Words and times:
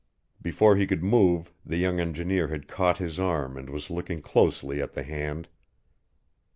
Before 0.41 0.77
he 0.77 0.87
could 0.87 1.03
move, 1.03 1.51
the 1.63 1.77
young 1.77 1.99
engineer 1.99 2.47
had 2.47 2.67
caught 2.67 2.97
his 2.97 3.19
arm 3.19 3.55
and 3.55 3.69
was 3.69 3.91
looking 3.91 4.19
closely 4.19 4.81
at 4.81 4.93
the 4.93 5.03
hand. 5.03 5.47